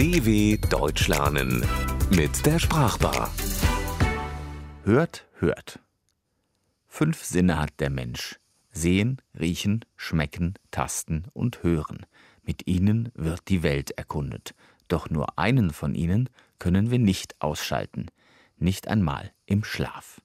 [0.00, 1.62] DW Deutsch lernen
[2.16, 3.30] mit der Sprachbar.
[4.82, 5.78] Hört, hört.
[6.88, 8.40] Fünf Sinne hat der Mensch.
[8.72, 12.06] Sehen, riechen, schmecken, tasten und hören.
[12.42, 14.54] Mit ihnen wird die Welt erkundet.
[14.88, 18.06] Doch nur einen von ihnen können wir nicht ausschalten.
[18.56, 20.22] Nicht einmal im Schlaf.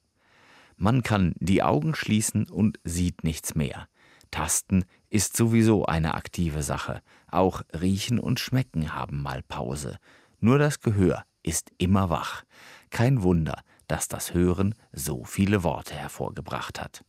[0.78, 3.88] Man kann die Augen schließen und sieht nichts mehr.
[4.30, 7.02] Tasten ist sowieso eine aktive Sache.
[7.28, 9.98] Auch Riechen und Schmecken haben mal Pause.
[10.40, 12.44] Nur das Gehör ist immer wach.
[12.90, 17.04] Kein Wunder, dass das Hören so viele Worte hervorgebracht hat.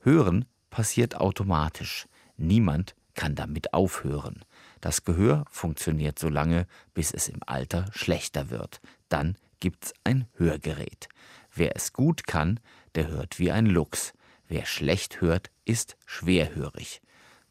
[0.00, 2.06] Hören passiert automatisch.
[2.36, 4.44] Niemand kann damit aufhören.
[4.80, 8.80] Das Gehör funktioniert so lange, bis es im Alter schlechter wird.
[9.08, 11.08] Dann gibt's ein Hörgerät.
[11.54, 12.60] Wer es gut kann,
[12.94, 14.12] der hört wie ein Luchs.
[14.50, 17.00] Wer schlecht hört, ist schwerhörig.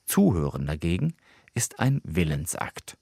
[0.03, 1.13] Zuhören dagegen
[1.53, 2.97] ist ein Willensakt.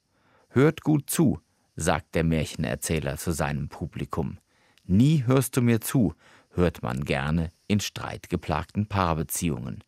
[0.49, 1.41] Hört gut zu,
[1.75, 4.37] sagt der Märchenerzähler zu seinem Publikum.
[4.85, 6.13] Nie hörst du mir zu,
[6.51, 9.83] hört man gerne in streitgeplagten Paarbeziehungen.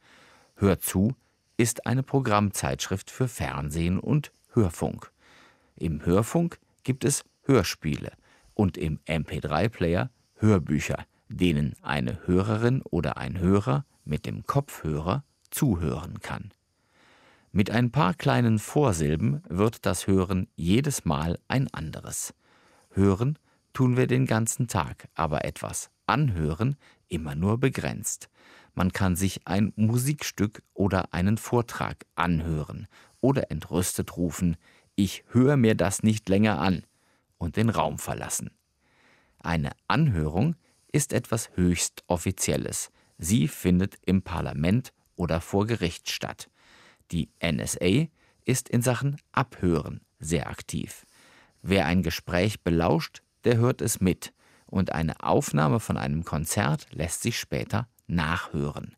[0.56, 1.14] Hör zu
[1.58, 5.12] ist eine Programmzeitschrift für Fernsehen und Hörfunk.
[5.76, 8.14] Im Hörfunk gibt es Hörspiele
[8.56, 16.52] und im MP3-Player Hörbücher, denen eine Hörerin oder ein Hörer mit dem Kopfhörer zuhören kann.
[17.52, 22.34] Mit ein paar kleinen Vorsilben wird das Hören jedes Mal ein anderes.
[22.92, 23.40] Hören
[23.74, 26.76] tun wir den ganzen Tag, aber etwas anhören
[27.08, 28.30] immer nur begrenzt.
[28.76, 32.88] Man kann sich ein Musikstück oder einen Vortrag anhören
[33.20, 34.56] oder entrüstet rufen,
[34.96, 36.84] ich höre mir das nicht länger an
[37.38, 38.52] und den Raum verlassen.
[39.40, 40.56] Eine Anhörung
[40.92, 46.50] ist etwas höchst Offizielles, Sie findet im Parlament oder vor Gericht statt.
[47.12, 48.08] Die NSA
[48.46, 51.06] ist in Sachen Abhören sehr aktiv.
[51.62, 54.34] Wer ein Gespräch belauscht, der hört es mit,
[54.66, 58.96] und eine Aufnahme von einem Konzert lässt sich später nachhören.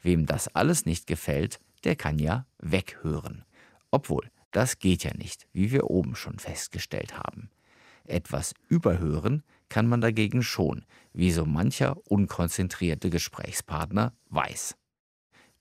[0.00, 3.44] Wem das alles nicht gefällt, der kann ja weghören.
[3.90, 7.50] Obwohl, das geht ja nicht, wie wir oben schon festgestellt haben.
[8.04, 14.76] Etwas überhören kann man dagegen schon, wie so mancher unkonzentrierte Gesprächspartner weiß.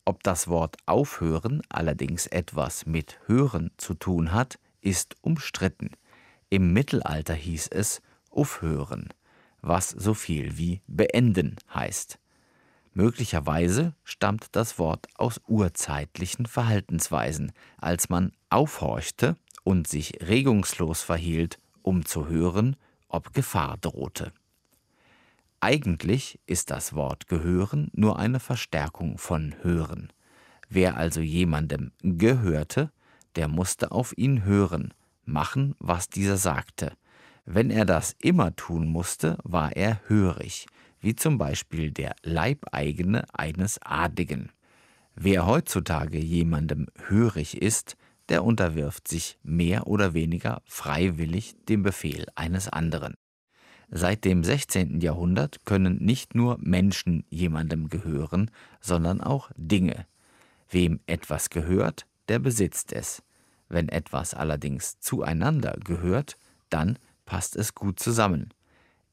[0.06, 5.92] Ob das Wort aufhören allerdings etwas mit hören zu tun hat, ist umstritten.
[6.50, 9.10] Im Mittelalter hieß es aufhören,
[9.62, 12.20] was so viel wie beenden heißt.
[12.94, 22.06] Möglicherweise stammt das Wort aus urzeitlichen Verhaltensweisen, als man aufhorchte und sich regungslos verhielt, um
[22.06, 24.32] zu hören ob Gefahr drohte.
[25.60, 30.14] Eigentlich ist das Wort gehören nur eine Verstärkung von hören.
[30.70, 32.92] Wer also jemandem gehörte,
[33.36, 34.94] der musste auf ihn hören,
[35.26, 36.94] machen, was dieser sagte.
[37.46, 40.68] Wenn er das immer tun musste, war er hörig,
[41.00, 44.52] wie zum Beispiel der Leibeigene eines Adligen.
[45.16, 47.96] Wer heutzutage jemandem hörig ist,
[48.30, 53.16] der unterwirft sich mehr oder weniger freiwillig dem Befehl eines anderen.
[53.90, 55.00] Seit dem 16.
[55.00, 58.52] Jahrhundert können nicht nur Menschen jemandem gehören,
[58.82, 60.06] sondern auch Dinge.
[60.70, 63.24] Wem etwas gehört, der besitzt es.
[63.70, 66.38] Wenn etwas allerdings zueinander gehört,
[66.70, 68.54] dann passt es gut zusammen.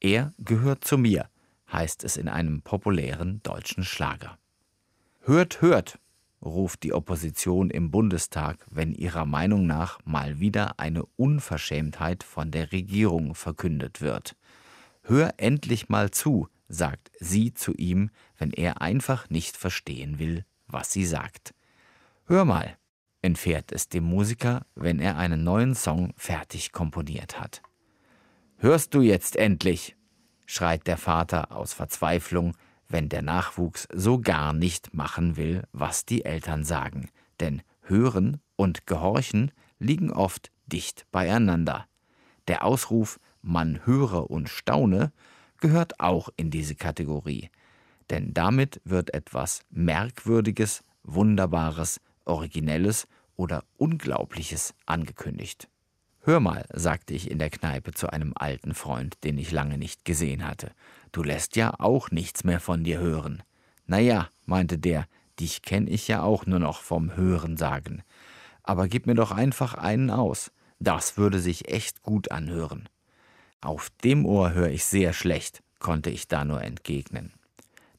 [0.01, 1.29] Er gehört zu mir,
[1.71, 4.37] heißt es in einem populären deutschen Schlager.
[5.21, 5.99] Hört, hört,
[6.45, 12.71] ruft die Opposition im Bundestag, wenn ihrer Meinung nach mal wieder eine Unverschämtheit von der
[12.71, 14.35] Regierung verkündet wird.
[15.01, 20.91] Hör endlich mal zu, sagt sie zu ihm, wenn er einfach nicht verstehen will, was
[20.91, 21.53] sie sagt.
[22.25, 22.77] Hör mal,
[23.21, 27.61] entfährt es dem Musiker, wenn er einen neuen Song fertig komponiert hat.
[28.57, 29.95] Hörst du jetzt endlich?
[30.47, 32.55] schreit der Vater aus Verzweiflung,
[32.87, 37.09] wenn der Nachwuchs so gar nicht machen will, was die Eltern sagen,
[37.39, 41.87] denn Hören und Gehorchen liegen oft dicht beieinander.
[42.47, 45.11] Der Ausruf Man höre und staune
[45.59, 47.49] gehört auch in diese Kategorie,
[48.09, 55.67] denn damit wird etwas Merkwürdiges, Wunderbares, Originelles oder Unglaubliches angekündigt.
[56.27, 60.05] Hör mal, sagte ich in der Kneipe zu einem alten Freund, den ich lange nicht
[60.05, 60.71] gesehen hatte,
[61.11, 63.43] du lässt ja auch nichts mehr von dir hören.
[63.85, 65.05] Na ja, meinte der,
[65.39, 68.01] dich kenn ich ja auch nur noch vom Hören sagen.
[68.63, 70.51] Aber gib mir doch einfach einen aus.
[70.79, 72.89] Das würde sich echt gut anhören.
[73.61, 77.33] Auf dem Ohr höre ich sehr schlecht, konnte ich da nur entgegnen.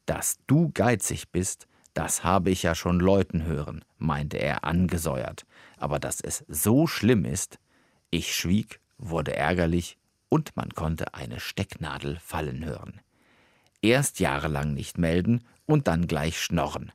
[0.05, 5.45] Dass du geizig bist, das habe ich ja schon Leuten hören, meinte er angesäuert.
[5.77, 7.57] Aber dass es so schlimm ist,
[8.09, 9.97] ich schwieg wurde ärgerlich
[10.29, 12.99] und man konnte eine Stecknadel fallen hören.
[13.81, 16.91] Erst jahrelang nicht melden und dann gleich schnorren.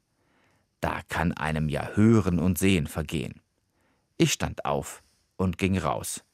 [0.80, 3.40] Da kann einem ja Hören und Sehen vergehen.
[4.18, 5.02] Ich stand auf
[5.36, 6.24] und ging raus.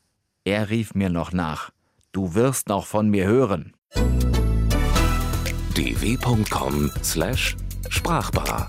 [0.44, 1.70] Er rief mir noch nach,
[2.12, 3.74] du wirst noch von mir hören.
[5.74, 8.68] dw.com/sprachbar